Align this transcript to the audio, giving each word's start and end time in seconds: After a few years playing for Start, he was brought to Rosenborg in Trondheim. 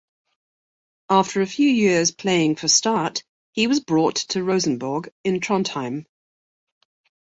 After 1.11 1.41
a 1.41 1.45
few 1.45 1.69
years 1.69 2.09
playing 2.09 2.55
for 2.55 2.67
Start, 2.67 3.23
he 3.51 3.67
was 3.67 3.81
brought 3.81 4.15
to 4.29 4.43
Rosenborg 4.43 5.13
in 5.23 5.41
Trondheim. 5.41 6.07